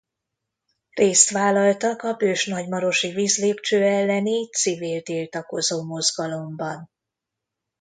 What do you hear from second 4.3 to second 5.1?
civil